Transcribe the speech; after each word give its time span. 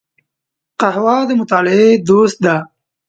قهوه 0.79 1.17
د 1.27 1.29
مطالعې 1.39 1.89
دوست 2.07 2.37
ده 2.45 2.55